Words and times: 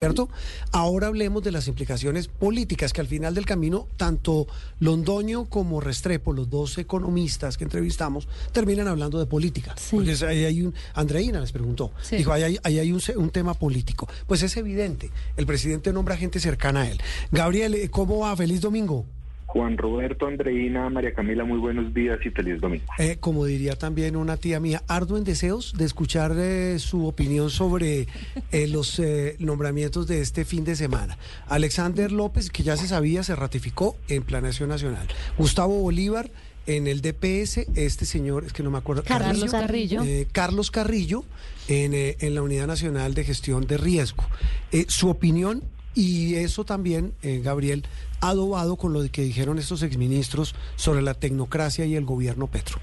¿Cierto? 0.00 0.28
Ahora 0.70 1.08
hablemos 1.08 1.42
de 1.42 1.50
las 1.50 1.66
implicaciones 1.66 2.28
políticas 2.28 2.92
que 2.92 3.00
al 3.00 3.08
final 3.08 3.34
del 3.34 3.44
camino 3.44 3.88
tanto 3.96 4.46
Londoño 4.78 5.46
como 5.46 5.80
Restrepo, 5.80 6.32
los 6.32 6.48
dos 6.48 6.78
economistas 6.78 7.58
que 7.58 7.64
entrevistamos, 7.64 8.28
terminan 8.52 8.86
hablando 8.86 9.18
de 9.18 9.26
política. 9.26 9.74
Sí. 9.76 9.96
Porque 9.96 10.12
ahí 10.24 10.44
hay 10.44 10.62
un 10.62 10.72
Andreina 10.94 11.40
les 11.40 11.50
preguntó, 11.50 11.90
Sí. 12.00 12.14
dijo, 12.14 12.32
ahí 12.32 12.44
hay, 12.44 12.58
ahí 12.62 12.78
hay 12.78 12.92
un, 12.92 13.00
un 13.16 13.30
tema 13.30 13.54
político. 13.54 14.08
Pues 14.28 14.44
es 14.44 14.56
evidente, 14.56 15.10
el 15.36 15.46
presidente 15.46 15.92
nombra 15.92 16.16
gente 16.16 16.38
cercana 16.38 16.82
a 16.82 16.90
él. 16.92 17.00
Gabriel, 17.32 17.74
eh, 17.74 17.90
¿cómo 17.90 18.18
va? 18.18 18.36
Feliz 18.36 18.60
domingo. 18.60 19.04
Juan 19.48 19.78
Roberto, 19.78 20.26
Andreina, 20.26 20.90
María 20.90 21.14
Camila, 21.14 21.42
muy 21.42 21.58
buenos 21.58 21.94
días 21.94 22.18
y 22.24 22.28
feliz 22.28 22.60
domingo. 22.60 22.84
Eh, 22.98 23.16
como 23.18 23.46
diría 23.46 23.76
también 23.76 24.14
una 24.14 24.36
tía 24.36 24.60
mía, 24.60 24.82
arduo 24.86 25.16
en 25.16 25.24
deseos 25.24 25.72
de 25.76 25.86
escuchar 25.86 26.32
eh, 26.36 26.78
su 26.78 27.06
opinión 27.06 27.48
sobre 27.48 28.08
eh, 28.52 28.68
los 28.68 28.98
eh, 28.98 29.36
nombramientos 29.38 30.06
de 30.06 30.20
este 30.20 30.44
fin 30.44 30.64
de 30.64 30.76
semana. 30.76 31.16
Alexander 31.46 32.12
López, 32.12 32.50
que 32.50 32.62
ya 32.62 32.76
se 32.76 32.86
sabía, 32.88 33.22
se 33.22 33.34
ratificó 33.36 33.96
en 34.08 34.22
Planación 34.22 34.68
Nacional. 34.68 35.08
Gustavo 35.38 35.80
Bolívar 35.80 36.30
en 36.66 36.86
el 36.86 37.00
DPS, 37.00 37.66
este 37.74 38.04
señor, 38.04 38.44
es 38.44 38.52
que 38.52 38.62
no 38.62 38.70
me 38.70 38.76
acuerdo. 38.76 39.02
Carlos 39.02 39.50
Carrillo. 39.50 40.02
eh, 40.04 40.26
Carlos 40.30 40.70
Carrillo 40.70 41.24
en, 41.68 41.94
eh, 41.94 42.18
en 42.20 42.34
la 42.34 42.42
Unidad 42.42 42.66
Nacional 42.66 43.14
de 43.14 43.24
Gestión 43.24 43.66
de 43.66 43.78
Riesgo. 43.78 44.24
Eh, 44.72 44.84
su 44.88 45.08
opinión 45.08 45.62
y 45.98 46.36
eso 46.36 46.64
también, 46.64 47.12
eh, 47.22 47.40
Gabriel, 47.42 47.84
adobado 48.20 48.76
con 48.76 48.92
lo 48.92 49.02
que 49.10 49.22
dijeron 49.22 49.58
estos 49.58 49.82
exministros 49.82 50.54
sobre 50.76 51.02
la 51.02 51.14
tecnocracia 51.14 51.84
y 51.86 51.94
el 51.96 52.04
gobierno 52.04 52.46
Petro. 52.46 52.78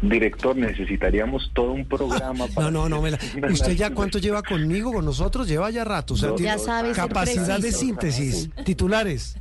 Director, 0.00 0.56
necesitaríamos 0.56 1.50
todo 1.54 1.72
un 1.72 1.84
programa 1.86 2.46
No, 2.46 2.54
para... 2.54 2.70
no, 2.70 2.88
no. 2.88 3.02
me 3.02 3.10
la- 3.10 3.18
¿Usted 3.52 3.72
ya 3.76 3.90
cuánto 3.90 4.18
lleva 4.18 4.42
conmigo, 4.42 4.90
con 4.92 5.04
nosotros? 5.04 5.46
Lleva 5.48 5.70
ya 5.70 5.84
rato. 5.84 6.14
O 6.14 6.16
sea, 6.16 6.30
No, 6.30 6.34
tiene 6.36 6.56
capacidad 6.94 7.58
de 7.60 7.72
síntesis. 7.72 8.48
Titulares. 8.64 9.36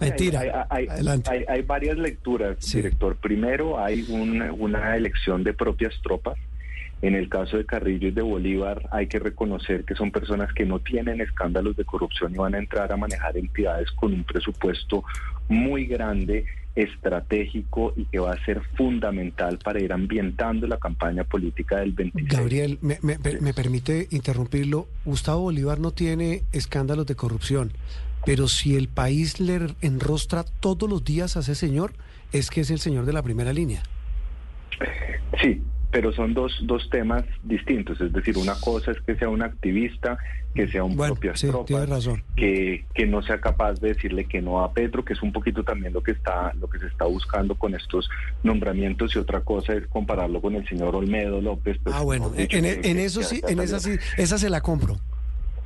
Mentira. 0.00 0.66
Hay, 0.70 0.86
hay- 1.48 1.62
varias 1.62 1.96
lecturas, 1.98 2.56
Sí. 2.60 2.76
director. 2.78 3.16
Primero, 3.16 3.82
hay 3.82 4.04
un- 4.08 4.42
una 4.58 4.96
elección 4.96 5.42
de 5.42 5.54
propias 5.54 5.92
tropas. 6.02 6.36
En 7.06 7.14
el 7.14 7.28
caso 7.28 7.58
de 7.58 7.66
Carrillo 7.66 8.08
y 8.08 8.12
de 8.12 8.22
Bolívar, 8.22 8.88
hay 8.90 9.08
que 9.08 9.18
reconocer 9.18 9.84
que 9.84 9.94
son 9.94 10.10
personas 10.10 10.52
que 10.54 10.64
no 10.64 10.78
tienen 10.78 11.20
escándalos 11.20 11.76
de 11.76 11.84
corrupción 11.84 12.32
y 12.34 12.38
van 12.38 12.54
a 12.54 12.58
entrar 12.58 12.90
a 12.92 12.96
manejar 12.96 13.36
entidades 13.36 13.90
con 13.92 14.14
un 14.14 14.24
presupuesto 14.24 15.04
muy 15.48 15.84
grande, 15.84 16.46
estratégico 16.74 17.92
y 17.96 18.06
que 18.06 18.18
va 18.18 18.32
a 18.32 18.44
ser 18.46 18.62
fundamental 18.76 19.58
para 19.62 19.80
ir 19.80 19.92
ambientando 19.92 20.66
la 20.66 20.78
campaña 20.78 21.24
política 21.24 21.80
del 21.80 21.92
26. 21.92 22.26
Gabriel, 22.38 22.78
me, 22.80 22.98
me- 23.02 23.18
me 23.18 23.52
permite 23.52 24.08
interrumpirlo. 24.10 24.88
Gustavo 25.04 25.42
Bolívar 25.42 25.78
no 25.80 25.90
tiene 25.90 26.42
escándalos 26.52 27.06
de 27.06 27.16
corrupción, 27.16 27.72
pero 28.24 28.48
si 28.48 28.76
el 28.76 28.88
país 28.88 29.40
le 29.40 29.58
enrostra 29.82 30.44
todos 30.60 30.88
los 30.88 31.04
días 31.04 31.36
a 31.36 31.40
ese 31.40 31.54
señor, 31.54 31.92
es 32.32 32.48
que 32.50 32.62
es 32.62 32.70
el 32.70 32.78
señor 32.78 33.04
de 33.04 33.12
la 33.12 33.22
primera 33.22 33.52
línea. 33.52 33.82
Sí, 35.40 35.62
pero 35.94 36.12
son 36.12 36.34
dos, 36.34 36.52
dos 36.62 36.90
temas 36.90 37.22
distintos. 37.44 38.00
Es 38.00 38.12
decir, 38.12 38.36
una 38.36 38.54
cosa 38.60 38.90
es 38.90 39.00
que 39.02 39.14
sea 39.14 39.28
un 39.28 39.42
activista, 39.42 40.18
que 40.52 40.66
sea 40.66 40.82
un 40.82 40.96
Bueno, 40.96 41.14
propias 41.14 41.38
sí, 41.38 41.46
que, 42.34 42.84
que 42.92 43.06
no 43.06 43.22
sea 43.22 43.40
capaz 43.40 43.74
de 43.74 43.94
decirle 43.94 44.24
que 44.24 44.42
no 44.42 44.64
a 44.64 44.72
Petro, 44.72 45.04
que 45.04 45.12
es 45.12 45.22
un 45.22 45.32
poquito 45.32 45.62
también 45.62 45.92
lo 45.92 46.02
que 46.02 46.10
está, 46.10 46.52
lo 46.54 46.68
que 46.68 46.80
se 46.80 46.86
está 46.88 47.04
buscando 47.04 47.54
con 47.54 47.76
estos 47.76 48.10
nombramientos, 48.42 49.14
y 49.14 49.20
otra 49.20 49.42
cosa 49.42 49.74
es 49.74 49.86
compararlo 49.86 50.40
con 50.40 50.56
el 50.56 50.66
señor 50.68 50.96
Olmedo 50.96 51.40
López. 51.40 51.78
pues, 51.84 51.94
Ah, 51.94 52.02
bueno, 52.02 52.32
en, 52.36 52.48
que- 52.48 52.58
en 52.58 52.98
eso 52.98 53.22
sí, 53.22 53.40
en 53.46 53.60
esa 53.60 53.78
sí, 53.78 53.92
esa 54.16 54.36
se 54.36 54.50
la 54.50 54.62
compro. 54.62 54.96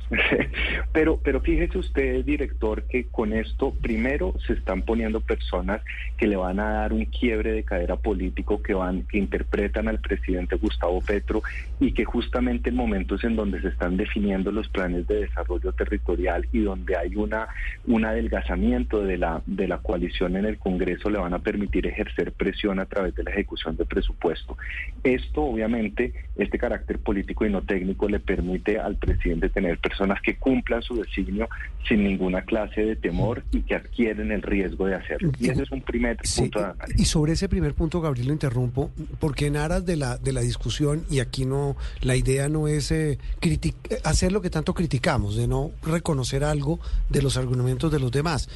pero, 0.91 1.19
pero 1.23 1.41
fíjese 1.41 1.77
usted, 1.77 2.25
director, 2.25 2.83
que 2.83 3.05
con 3.05 3.33
esto 3.33 3.73
primero 3.81 4.33
se 4.45 4.53
están 4.53 4.81
poniendo 4.81 5.21
personas 5.21 5.81
que 6.17 6.27
le 6.27 6.35
van 6.35 6.59
a 6.59 6.71
dar 6.71 6.93
un 6.93 7.05
quiebre 7.05 7.51
de 7.51 7.63
cadera 7.63 7.95
político, 7.95 8.61
que 8.61 8.73
van, 8.73 9.03
que 9.03 9.17
interpretan 9.17 9.87
al 9.87 9.99
presidente 9.99 10.55
Gustavo 10.55 11.01
Petro 11.01 11.43
y 11.79 11.91
que 11.91 12.05
justamente 12.05 12.69
en 12.69 12.75
momentos 12.75 13.23
en 13.23 13.35
donde 13.35 13.61
se 13.61 13.67
están 13.67 13.97
definiendo 13.97 14.51
los 14.51 14.67
planes 14.69 15.07
de 15.07 15.21
desarrollo 15.21 15.71
territorial 15.73 16.47
y 16.51 16.59
donde 16.59 16.97
hay 16.97 17.15
una 17.15 17.47
un 17.85 18.05
adelgazamiento 18.05 19.03
de 19.03 19.17
la 19.17 19.41
de 19.45 19.67
la 19.67 19.77
coalición 19.77 20.35
en 20.37 20.45
el 20.45 20.57
Congreso 20.57 21.09
le 21.09 21.19
van 21.19 21.33
a 21.33 21.39
permitir 21.39 21.85
ejercer 21.87 22.31
presión 22.31 22.79
a 22.79 22.85
través 22.85 23.15
de 23.15 23.23
la 23.23 23.31
ejecución 23.31 23.77
de 23.77 23.85
presupuesto. 23.85 24.57
Esto 25.03 25.43
obviamente 25.43 26.13
este 26.35 26.57
carácter 26.57 26.99
político 26.99 27.45
y 27.45 27.49
no 27.49 27.61
técnico 27.61 28.07
le 28.07 28.19
permite 28.19 28.79
al 28.79 28.95
presidente 28.95 29.49
tener 29.49 29.77
personas 29.77 29.98
que 30.23 30.37
cumplan 30.37 30.81
su 30.81 30.95
designio 30.95 31.47
sin 31.87 32.03
ninguna 32.03 32.41
clase 32.41 32.81
de 32.81 32.95
temor 32.95 33.43
y 33.51 33.61
que 33.61 33.75
adquieren 33.75 34.31
el 34.31 34.41
riesgo 34.41 34.85
de 34.85 34.95
hacerlo. 34.95 35.31
Y 35.39 35.49
ese 35.49 35.63
es 35.63 35.71
un 35.71 35.81
primer 35.81 36.17
Sí, 36.23 36.41
punto 36.41 36.59
de 36.59 36.65
análisis. 36.65 37.01
y 37.01 37.05
sobre 37.05 37.33
ese 37.33 37.49
primer 37.49 37.73
punto, 37.73 38.01
Gabriel, 38.01 38.27
lo 38.27 38.33
interrumpo, 38.33 38.91
porque 39.19 39.47
en 39.47 39.57
aras 39.57 39.85
de 39.85 39.95
la, 39.95 40.17
de 40.17 40.33
la 40.33 40.41
discusión, 40.41 41.05
y 41.09 41.19
aquí 41.19 41.45
no, 41.45 41.75
la 42.01 42.15
idea 42.15 42.49
no 42.49 42.67
es 42.67 42.91
eh, 42.91 43.17
eh, 43.41 43.59
hacer 44.03 44.31
lo 44.31 44.41
que 44.41 44.49
tanto 44.49 44.73
criticamos, 44.73 45.35
de 45.35 45.47
no 45.47 45.71
reconocer 45.83 46.43
algo 46.43 46.79
de 47.09 47.21
los 47.21 47.37
argumentos 47.37 47.91
de 47.91 47.99
los 47.99 48.11
demás. 48.11 48.49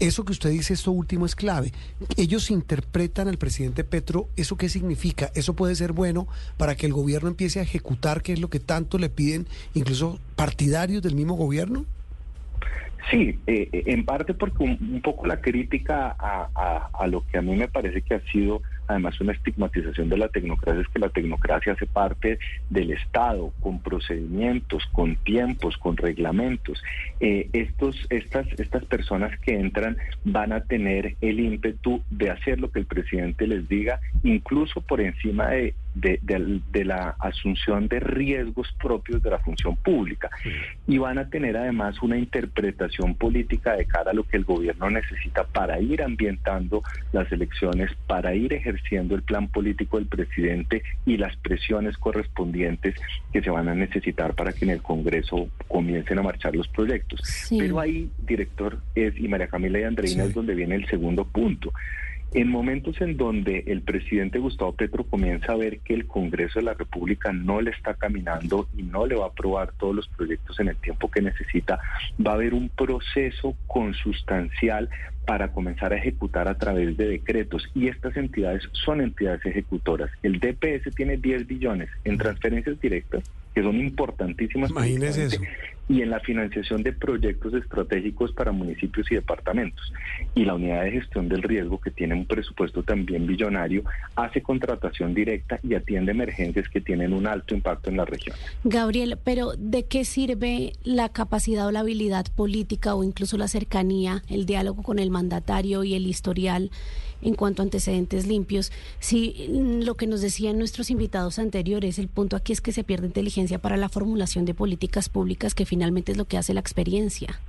Eso 0.00 0.24
que 0.24 0.32
usted 0.32 0.50
dice, 0.50 0.74
esto 0.74 0.90
último 0.90 1.24
es 1.24 1.34
clave. 1.36 1.72
Ellos 2.16 2.50
interpretan 2.50 3.28
al 3.28 3.38
presidente 3.38 3.84
Petro, 3.84 4.28
¿eso 4.36 4.56
qué 4.56 4.68
significa? 4.68 5.30
¿Eso 5.34 5.54
puede 5.54 5.74
ser 5.76 5.92
bueno 5.92 6.26
para 6.56 6.74
que 6.76 6.86
el 6.86 6.92
gobierno 6.92 7.28
empiece 7.28 7.60
a 7.60 7.62
ejecutar, 7.62 8.22
que 8.22 8.32
es 8.32 8.40
lo 8.40 8.48
que 8.50 8.60
tanto 8.60 8.98
le 8.98 9.08
piden 9.08 9.46
incluso 9.74 10.18
partidarios 10.36 11.02
del 11.02 11.14
mismo 11.14 11.34
gobierno? 11.34 11.86
Sí, 13.10 13.38
eh, 13.46 13.68
eh, 13.72 13.82
en 13.86 14.04
parte 14.04 14.32
porque 14.34 14.64
un, 14.64 14.78
un 14.94 15.00
poco 15.02 15.26
la 15.26 15.40
crítica 15.40 16.16
a, 16.18 16.48
a- 16.54 16.90
a 16.98 17.06
lo 17.06 17.24
que 17.26 17.38
a 17.38 17.42
mí 17.42 17.54
me 17.54 17.68
parece 17.68 18.00
que 18.02 18.14
ha 18.14 18.20
sido 18.32 18.62
además 18.86 19.20
una 19.20 19.32
estigmatización 19.32 20.08
de 20.08 20.16
la 20.16 20.28
tecnocracia 20.28 20.82
es 20.82 20.88
que 20.88 20.98
la 20.98 21.08
tecnocracia 21.08 21.72
hace 21.72 21.86
parte 21.86 22.38
del 22.70 22.92
Estado, 22.92 23.52
con 23.60 23.80
procedimientos, 23.80 24.84
con 24.92 25.16
tiempos, 25.16 25.76
con 25.78 25.96
reglamentos. 25.96 26.82
Eh, 27.20 27.48
estos, 27.52 28.06
estas, 28.10 28.46
estas 28.58 28.84
personas 28.84 29.38
que 29.40 29.58
entran 29.58 29.96
van 30.24 30.52
a 30.52 30.62
tener 30.62 31.16
el 31.20 31.40
ímpetu 31.40 32.02
de 32.10 32.30
hacer 32.30 32.60
lo 32.60 32.70
que 32.70 32.80
el 32.80 32.86
presidente 32.86 33.46
les 33.46 33.68
diga, 33.68 34.00
incluso 34.22 34.80
por 34.80 35.00
encima 35.00 35.48
de, 35.48 35.74
de- 35.94 36.18
de- 36.22 36.60
de 36.72 36.84
la 36.84 37.16
asunción 37.20 37.88
de 37.88 38.00
riesgos 38.00 38.68
propios 38.80 39.22
de 39.22 39.30
la 39.30 39.38
función 39.38 39.76
pública 39.76 40.28
y 40.86 40.98
van 40.98 41.18
a 41.18 41.28
tener 41.30 41.56
además 41.56 42.02
una 42.02 42.18
interpretación 42.18 43.14
política 43.14 43.74
de 43.76 43.86
cara 43.86 44.10
a 44.10 44.14
lo 44.14 44.24
que 44.24 44.36
el 44.36 44.44
gobierno 44.44 44.90
necesita 44.90 45.44
para 45.44 45.80
ir 45.80 46.02
ambientando 46.02 46.82
las 47.12 47.30
elecciones, 47.32 47.90
para 48.06 48.34
ir 48.34 48.52
ejerciendo 48.52 49.14
el 49.14 49.22
plan 49.22 49.48
político 49.48 49.98
del 49.98 50.06
presidente 50.06 50.82
y 51.06 51.16
las 51.16 51.36
presiones 51.36 51.96
correspondientes 51.98 52.94
que 53.32 53.42
se 53.42 53.50
van 53.50 53.68
a 53.68 53.74
necesitar 53.74 54.34
para 54.34 54.52
que 54.52 54.64
en 54.64 54.72
el 54.72 54.82
Congreso 54.82 55.48
comiencen 55.68 56.18
a 56.18 56.22
marchar 56.22 56.54
los 56.56 56.68
proyectos. 56.68 57.20
Sí. 57.22 57.58
Pero 57.58 57.80
ahí, 57.80 58.10
director, 58.26 58.78
es, 58.94 59.18
y 59.18 59.28
María 59.28 59.46
Camila 59.48 59.78
y 59.80 59.84
Andreina 59.84 60.22
Sí. 60.24 60.28
es 60.28 60.34
donde 60.34 60.54
viene 60.54 60.74
el 60.74 60.86
segundo 60.88 61.24
punto. 61.24 61.72
En 62.34 62.48
momentos 62.48 63.00
en 63.00 63.16
donde 63.16 63.62
el 63.68 63.82
presidente 63.82 64.40
Gustavo 64.40 64.72
Petro 64.72 65.04
comienza 65.04 65.52
a 65.52 65.56
ver 65.56 65.78
que 65.78 65.94
el 65.94 66.06
Congreso 66.06 66.58
de 66.58 66.64
la 66.64 66.74
República 66.74 67.32
no 67.32 67.60
le 67.60 67.70
está 67.70 67.94
caminando 67.94 68.66
y 68.76 68.82
no 68.82 69.06
le 69.06 69.14
va 69.14 69.26
a 69.26 69.28
aprobar 69.28 69.72
todos 69.78 69.94
los 69.94 70.08
proyectos 70.08 70.58
en 70.58 70.66
el 70.66 70.76
tiempo 70.76 71.08
que 71.08 71.22
necesita, 71.22 71.78
va 72.24 72.32
a 72.32 72.34
haber 72.34 72.52
un 72.52 72.70
proceso 72.70 73.54
consustancial 73.68 74.90
para 75.24 75.52
comenzar 75.52 75.92
a 75.92 75.96
ejecutar 75.96 76.48
a 76.48 76.58
través 76.58 76.96
de 76.96 77.06
decretos. 77.06 77.68
Y 77.72 77.86
estas 77.86 78.16
entidades 78.16 78.62
son 78.72 79.00
entidades 79.00 79.46
ejecutoras. 79.46 80.10
El 80.24 80.40
DPS 80.40 80.94
tiene 80.94 81.16
10 81.16 81.46
billones 81.46 81.88
en 82.04 82.18
transferencias 82.18 82.80
directas, 82.80 83.22
que 83.54 83.62
son 83.62 83.76
importantísimas. 83.78 84.70
Imagínese 84.70 85.26
eso. 85.26 85.40
Y 85.88 86.02
en 86.02 86.10
la 86.10 86.20
financiación 86.20 86.82
de 86.82 86.92
proyectos 86.92 87.52
estratégicos 87.54 88.32
para 88.32 88.52
municipios 88.52 89.10
y 89.10 89.16
departamentos. 89.16 89.92
Y 90.34 90.44
la 90.44 90.54
unidad 90.54 90.84
de 90.84 90.92
gestión 90.92 91.28
del 91.28 91.42
riesgo, 91.42 91.80
que 91.80 91.90
tiene 91.90 92.14
un 92.14 92.26
presupuesto 92.26 92.82
también 92.82 93.26
billonario, 93.26 93.84
hace 94.16 94.42
contratación 94.42 95.14
directa 95.14 95.60
y 95.62 95.74
atiende 95.74 96.12
emergencias 96.12 96.68
que 96.68 96.80
tienen 96.80 97.12
un 97.12 97.26
alto 97.26 97.54
impacto 97.54 97.90
en 97.90 97.98
la 97.98 98.04
región. 98.04 98.36
Gabriel, 98.64 99.18
pero 99.22 99.52
¿de 99.56 99.84
qué 99.84 100.04
sirve 100.04 100.72
la 100.84 101.08
capacidad 101.10 101.66
o 101.66 101.70
la 101.70 101.80
habilidad 101.80 102.26
política 102.34 102.94
o 102.94 103.04
incluso 103.04 103.36
la 103.36 103.48
cercanía, 103.48 104.22
el 104.28 104.46
diálogo 104.46 104.82
con 104.82 104.98
el 104.98 105.10
mandatario 105.10 105.84
y 105.84 105.94
el 105.94 106.06
historial 106.06 106.70
en 107.22 107.34
cuanto 107.34 107.62
a 107.62 107.64
antecedentes 107.64 108.26
limpios? 108.26 108.72
Si 109.00 109.46
lo 109.82 109.96
que 109.96 110.06
nos 110.06 110.20
decían 110.20 110.58
nuestros 110.58 110.90
invitados 110.90 111.38
anteriores, 111.38 111.98
el 111.98 112.08
punto 112.08 112.36
aquí 112.36 112.52
es 112.52 112.60
que 112.60 112.72
se 112.72 112.84
pierde 112.84 113.06
inteligencia 113.06 113.58
para 113.58 113.76
la 113.76 113.88
formulación 113.88 114.44
de 114.44 114.54
políticas 114.54 115.08
públicas, 115.08 115.54
que 115.54 115.66
finalmente 115.74 116.12
es 116.12 116.18
lo 116.18 116.26
que 116.26 116.38
hace 116.38 116.54
la 116.54 116.60
experiencia. 116.60 117.40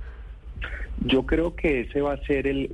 Yo 1.04 1.26
creo 1.26 1.54
que 1.54 1.80
ese 1.80 2.00
va 2.00 2.14
a 2.14 2.24
ser 2.24 2.46
el, 2.46 2.70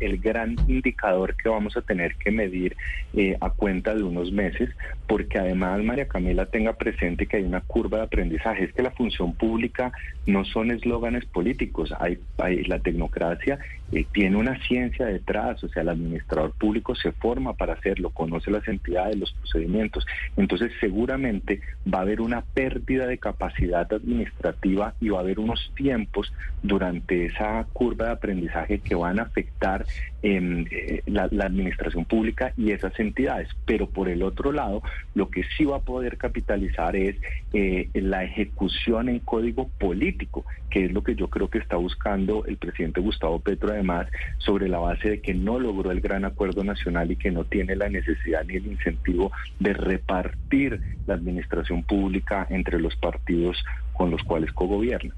el, 0.00 0.18
gran 0.18 0.56
indicador 0.66 1.36
que 1.36 1.48
vamos 1.48 1.76
a 1.76 1.82
tener 1.82 2.16
que 2.16 2.30
medir 2.30 2.76
eh, 3.14 3.36
a 3.40 3.50
cuenta 3.50 3.94
de 3.94 4.02
unos 4.02 4.32
meses, 4.32 4.70
porque 5.06 5.38
además 5.38 5.82
María 5.84 6.08
Camila 6.08 6.46
tenga 6.46 6.72
presente 6.72 7.26
que 7.26 7.36
hay 7.36 7.44
una 7.44 7.60
curva 7.60 7.98
de 7.98 8.04
aprendizaje. 8.04 8.64
Es 8.64 8.72
que 8.72 8.82
la 8.82 8.90
función 8.90 9.34
pública 9.34 9.92
no 10.26 10.44
son 10.44 10.70
eslóganes 10.70 11.26
políticos, 11.26 11.92
hay, 11.98 12.18
la 12.66 12.78
tecnocracia 12.78 13.58
eh, 13.92 14.06
tiene 14.12 14.36
una 14.36 14.58
ciencia 14.66 15.06
detrás, 15.06 15.62
o 15.64 15.68
sea, 15.68 15.82
el 15.82 15.90
administrador 15.90 16.52
público 16.52 16.94
se 16.94 17.12
forma 17.12 17.54
para 17.54 17.74
hacerlo, 17.74 18.10
conoce 18.10 18.50
las 18.50 18.66
entidades, 18.66 19.16
los 19.16 19.32
procedimientos. 19.32 20.06
Entonces 20.36 20.72
seguramente 20.80 21.60
va 21.92 21.98
a 21.98 22.02
haber 22.02 22.20
una 22.20 22.42
pérdida 22.42 23.06
de 23.06 23.18
capacidad 23.18 23.90
administrativa 23.92 24.94
y 25.00 25.10
va 25.10 25.18
a 25.18 25.22
haber 25.22 25.38
unos 25.38 25.72
tiempos 25.76 26.32
durante 26.62 26.77
esa 27.08 27.66
curva 27.72 28.06
de 28.06 28.12
aprendizaje 28.12 28.78
que 28.78 28.94
van 28.94 29.18
a 29.18 29.22
afectar 29.22 29.84
em, 30.22 30.64
eh, 30.70 31.02
la, 31.06 31.24
administración 31.24 32.04
pública 32.04 32.52
y 32.56 32.72
esas 32.72 32.98
entidades. 32.98 33.48
Pero 33.64 33.88
por 33.88 34.08
el 34.08 34.22
otro 34.22 34.52
lado, 34.52 34.82
lo 35.14 35.28
que 35.28 35.44
sí 35.56 35.64
va 35.64 35.76
a 35.76 35.80
poder 35.80 36.16
capitalizar 36.16 36.96
es 36.96 37.16
eh, 37.52 37.88
la 37.94 38.24
ejecución 38.24 39.08
en 39.08 39.20
código 39.20 39.68
político, 39.78 40.44
que 40.70 40.86
es 40.86 40.92
lo 40.92 41.02
que 41.02 41.14
yo 41.14 41.28
creo 41.28 41.48
que 41.48 41.58
está 41.58 41.76
buscando 41.76 42.44
el 42.46 42.56
presidente 42.56 43.00
Gustavo 43.00 43.40
Petro, 43.40 43.70
además, 43.70 44.06
sobre 44.38 44.68
la 44.68 44.78
base 44.78 45.10
de 45.10 45.20
que 45.20 45.34
no 45.34 45.58
logró 45.58 45.90
el 45.90 46.00
gran 46.00 46.24
acuerdo 46.24 46.64
nacional 46.64 47.10
y 47.10 47.16
que 47.16 47.30
no 47.30 47.44
tiene 47.44 47.76
la 47.76 47.88
necesidad 47.88 48.44
ni 48.44 48.56
el 48.56 48.66
incentivo 48.66 49.32
de 49.58 49.72
repartir 49.72 50.80
la 51.06 51.14
administración 51.14 51.82
pública 51.82 52.46
entre 52.50 52.78
los 52.78 52.94
partidos 52.96 53.62
con 53.92 54.10
los 54.10 54.22
cuales 54.22 54.52
cogobierna. 54.52 55.14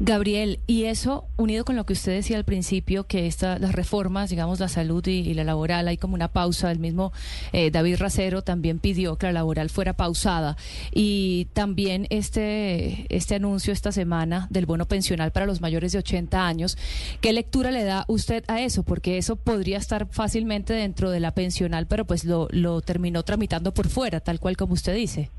Gabriel, 0.00 0.58
y 0.66 0.84
eso 0.84 1.24
unido 1.36 1.64
con 1.64 1.76
lo 1.76 1.86
que 1.86 1.92
usted 1.92 2.10
decía 2.10 2.36
al 2.36 2.44
principio, 2.44 3.04
que 3.04 3.28
esta, 3.28 3.60
las 3.60 3.72
reformas, 3.72 4.28
digamos, 4.28 4.58
la 4.58 4.66
salud 4.66 5.06
y, 5.06 5.32
la 5.34 5.44
laboral, 5.44 5.86
hay 5.86 5.96
como 5.96 6.14
una 6.14 6.26
pausa. 6.26 6.72
El 6.72 6.80
mismo 6.80 7.12
eh, 7.52 7.70
David 7.70 7.98
Racero 7.98 8.42
también 8.42 8.80
pidió 8.80 9.16
que 9.16 9.26
la 9.26 9.32
laboral 9.32 9.70
fuera 9.70 9.92
pausada. 9.92 10.56
Y 10.92 11.46
también 11.52 12.08
este, 12.10 13.06
este 13.08 13.36
anuncio 13.36 13.72
esta 13.72 13.92
semana 13.92 14.48
del 14.50 14.66
bono 14.66 14.86
pensional 14.86 15.30
para 15.30 15.46
los 15.46 15.60
mayores 15.60 15.92
de 15.92 15.98
80 15.98 16.44
años. 16.44 16.76
¿Qué 17.20 17.32
lectura 17.32 17.70
le 17.70 17.84
da 17.84 18.04
usted 18.08 18.42
a 18.48 18.60
eso? 18.60 18.82
Porque 18.82 19.16
eso 19.16 19.36
podría 19.36 19.78
estar 19.78 20.08
fácilmente 20.10 20.72
dentro 20.72 21.10
de 21.10 21.20
la 21.20 21.30
pensional, 21.30 21.86
pero 21.86 22.04
pues 22.04 22.24
lo, 22.24 22.48
lo 22.50 22.80
terminó 22.80 23.22
tramitando 23.22 23.72
por 23.72 23.88
fuera, 23.88 24.18
tal 24.18 24.40
cual 24.40 24.56
como 24.56 24.74
usted 24.74 24.96
dice. 24.96 25.30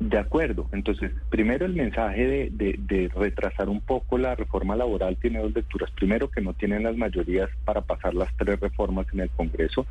De 0.00 0.16
acuerdo. 0.18 0.68
Entonces, 0.72 1.10
primero 1.28 1.66
el 1.66 1.74
mensaje 1.74 2.50
de, 2.50 3.10
retrasar 3.14 3.68
un 3.68 3.80
poco 3.80 4.16
la 4.16 4.34
reforma 4.34 4.76
laboral 4.76 5.16
tiene 5.20 5.40
dos 5.40 5.52
lecturas. 5.54 5.90
Primero, 5.90 6.30
que 6.30 6.40
no 6.40 6.52
tienen 6.54 6.84
las 6.84 6.96
mayorías 6.96 7.50
para 7.64 7.80
pasar 7.80 8.14
las 8.14 8.28
tres 8.36 8.60
reformas 8.60 9.06
en 9.12 9.20
el 9.20 9.30
Congreso. 9.30 9.86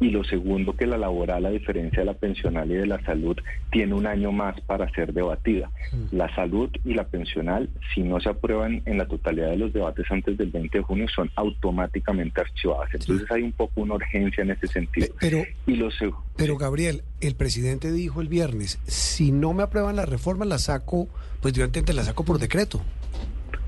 Y 0.00 0.10
lo 0.10 0.24
segundo, 0.24 0.74
que 0.74 0.86
la 0.86 0.96
laboral, 0.96 1.44
a 1.44 1.50
diferencia 1.50 2.00
de 2.00 2.06
la 2.06 2.14
pensional 2.14 2.70
y 2.70 2.74
de 2.74 2.86
la 2.86 3.02
salud, 3.04 3.36
tiene 3.70 3.94
un 3.94 4.06
año 4.06 4.32
más 4.32 4.58
para 4.62 4.88
ser 4.94 5.12
debatida. 5.12 5.70
Mm. 5.92 6.16
La 6.16 6.34
salud 6.34 6.70
y 6.84 6.94
la 6.94 7.04
pensional, 7.04 7.68
si 7.94 8.02
no 8.02 8.20
se 8.20 8.30
aprueban 8.30 8.82
en 8.86 8.98
la 8.98 9.06
totalidad 9.06 9.50
de 9.50 9.58
los 9.58 9.72
debates 9.72 10.06
antes 10.10 10.38
del 10.38 10.50
20 10.50 10.78
de 10.78 10.84
junio, 10.84 11.06
son 11.08 11.30
automáticamente 11.36 12.40
archivadas. 12.40 12.88
Entonces 12.94 13.30
hay 13.30 13.42
un 13.42 13.52
poco 13.52 13.82
una 13.82 13.94
urgencia 13.94 14.42
en 14.42 14.52
ese 14.52 14.66
sentido. 14.66 15.08
Pero, 15.20 15.44
y 15.66 15.76
lo 15.76 15.90
pero 16.36 16.56
Gabriel, 16.56 17.02
el 17.20 17.34
presidente 17.34 17.92
dijo 17.92 18.20
el 18.20 18.28
viernes, 18.28 18.78
si 18.86 19.32
no 19.32 19.52
me 19.52 19.62
aprueban 19.62 19.96
la 19.96 20.06
reforma, 20.06 20.44
la 20.44 20.58
saco, 20.58 21.08
pues 21.40 21.52
yo 21.54 21.64
entiendo, 21.64 21.92
la 21.92 22.04
saco 22.04 22.24
por 22.24 22.38
decreto. 22.38 22.80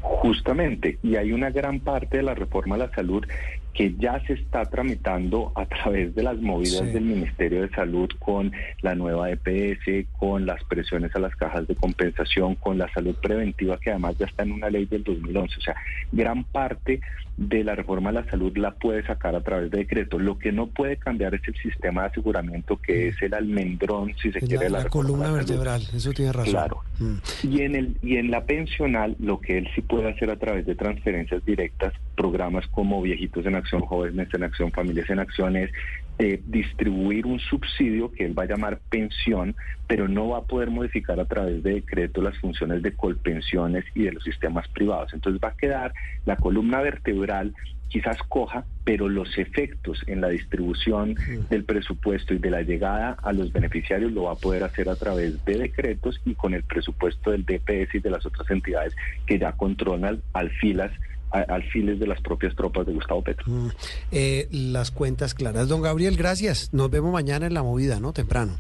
Justamente, 0.00 0.99
y 1.02 1.16
hay 1.16 1.32
una 1.32 1.50
gran 1.50 1.81
parte 1.81 2.19
de 2.19 2.22
la 2.22 2.34
reforma 2.34 2.76
a 2.76 2.78
la 2.78 2.90
salud 2.94 3.25
que 3.75 3.94
ya 3.99 4.25
se 4.26 4.35
está 4.35 4.65
tramitando 4.65 5.53
a 5.56 5.67
través 5.67 6.15
de 6.15 6.23
las 6.23 6.38
movidas 6.38 6.93
del 6.93 7.05
Ministerio 7.05 7.62
de 7.62 7.71
Salud 7.71 8.09
con 8.21 8.53
la 8.82 8.94
nueva 8.94 9.31
EPS, 9.31 10.06
con 10.17 10.47
las 10.47 10.62
presiones 10.65 11.15
a 11.17 11.19
las 11.19 11.35
cajas 11.35 11.67
de 11.67 11.75
compensación, 11.75 12.55
con 12.55 12.79
la 12.79 12.91
salud 12.93 13.17
preventiva 13.21 13.79
que 13.79 13.91
además 13.91 14.17
ya 14.17 14.26
está 14.26 14.44
en 14.44 14.53
una 14.53 14.71
ley 14.71 14.87
del 14.87 15.03
2011. 15.03 15.59
O 15.59 15.61
sea, 15.61 15.75
gran 16.12 16.44
parte 16.44 17.00
de 17.37 17.65
la 17.65 17.75
reforma 17.75 18.11
a 18.11 18.12
la 18.12 18.25
salud 18.31 18.56
la 18.56 18.71
puede 18.73 19.05
sacar 19.05 19.35
a 19.35 19.41
través 19.41 19.71
de 19.71 19.79
decreto. 19.79 20.19
Lo 20.19 20.38
que 20.38 20.53
no 20.53 20.69
puede 20.69 20.97
cambiar 20.97 21.35
es 21.35 21.43
el 21.49 21.56
sistema 21.56 22.03
de 22.03 22.09
aseguramiento 22.09 22.76
que 22.76 23.09
es 23.09 23.21
el 23.23 23.35
almendrón, 23.35 24.15
si 24.23 24.31
se 24.31 24.41
quiere, 24.41 24.71
la, 24.71 24.85
la 24.85 24.88
columna 24.88 25.32
vertebral. 25.32 25.82
Eso 25.93 26.12
tiene 26.12 26.32
razón. 26.32 26.53
Claro. 26.53 26.81
Mm. 27.00 27.15
Y 27.43 27.62
en 27.62 27.75
el 27.75 27.97
y 28.03 28.17
en 28.19 28.31
la 28.31 28.44
pensional 28.44 29.17
lo 29.19 29.41
que 29.41 29.59
él 29.59 29.69
sí 29.75 29.81
puede 29.81 30.11
hacer 30.11 30.31
a 30.31 30.37
través 30.37 30.65
de 30.65 30.76
transferencias 30.76 31.44
directas, 31.44 31.93
programas 32.14 32.66
como 32.69 33.02
Viejitos 33.02 33.46
en 33.46 33.55
Acción, 33.55 33.82
Jóvenes 33.82 34.28
en 34.32 34.43
Acción, 34.43 34.72
Familias 34.72 35.11
en 35.11 35.19
Acción 35.19 35.56
es 35.56 35.70
eh, 36.19 36.40
distribuir 36.46 37.26
un 37.26 37.40
subsidio 37.40 38.12
que 38.12 38.25
él 38.25 38.38
va 38.38 38.44
a 38.44 38.46
llamar 38.46 38.78
pensión, 38.88 39.56
pero 39.88 40.06
no 40.06 40.28
va 40.28 40.38
a 40.38 40.43
poder 40.43 40.70
modificar 40.70 41.19
a 41.19 41.25
través 41.25 41.62
de 41.62 41.75
decreto 41.75 42.22
las 42.22 42.38
funciones 42.38 42.82
de 42.82 42.93
colpensiones 42.93 43.84
y 43.94 44.05
de 44.05 44.12
los 44.12 44.22
sistemas 44.22 44.69
privados. 44.69 45.12
Entonces 45.12 45.40
va 45.43 45.49
a 45.49 45.56
quedar 45.56 45.93
la 46.25 46.37
columna 46.37 46.81
vertebral 46.81 47.52
quizás 47.94 48.19
coja, 48.28 48.64
pero 48.84 49.08
los 49.08 49.38
efectos 49.38 50.02
en 50.08 50.20
la 50.20 50.28
distribución 50.28 51.14
del 51.49 51.62
presupuesto 51.62 52.34
y 52.34 52.38
de 52.38 52.50
la 52.50 52.62
llegada 52.62 53.16
a 53.22 53.32
los 53.32 53.52
beneficiarios 53.52 54.11
lo 54.11 54.25
va 54.25 54.32
a 54.32 54.37
poder 54.37 54.64
hacer 54.64 54.88
a 54.88 54.96
través 54.96 55.44
de 55.44 55.58
decretos 55.58 56.20
y 56.25 56.34
con 56.34 56.55
el 56.55 56.64
presupuesto 56.64 57.31
del 57.31 57.44
DPS 57.44 57.94
y 57.94 58.00
de 58.00 58.11
las 58.11 58.26
otras 58.26 58.50
entidades 58.50 58.96
que 59.26 59.38
ya 59.38 59.52
controlan 59.52 60.20
al 60.32 60.50
filas 60.50 60.90
alfiles 61.42 61.98
de 61.98 62.06
las 62.06 62.20
propias 62.20 62.54
tropas 62.54 62.86
de 62.86 62.92
Gustavo 62.92 63.22
Petro. 63.22 63.44
Mm, 63.46 63.69
eh, 64.12 64.48
las 64.50 64.90
cuentas 64.90 65.34
claras. 65.34 65.69
Don 65.69 65.82
Gabriel, 65.82 66.16
gracias. 66.16 66.72
Nos 66.72 66.90
vemos 66.90 67.12
mañana 67.12 67.46
en 67.46 67.54
la 67.54 67.62
movida, 67.62 68.00
¿no? 68.00 68.12
Temprano. 68.12 68.56